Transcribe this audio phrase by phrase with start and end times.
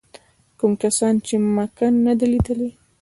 [0.57, 2.69] کوم کسان چې مکه نه ده لیدلې.